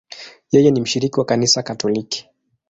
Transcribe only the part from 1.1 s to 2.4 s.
wa Kanisa Katoliki.